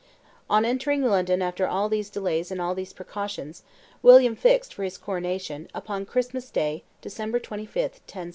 On 0.49 0.65
entering 0.65 1.03
London 1.03 1.43
after 1.43 1.67
all 1.67 1.87
these 1.87 2.09
delays 2.09 2.49
and 2.49 2.59
all 2.59 2.73
these 2.73 2.91
precautions, 2.91 3.61
William 4.01 4.35
fixed, 4.35 4.73
for 4.73 4.81
his 4.83 4.97
coronation, 4.97 5.67
upon 5.75 6.07
Christmas 6.07 6.49
day, 6.49 6.81
December 7.01 7.39
25th, 7.39 8.01
1066. 8.09 8.27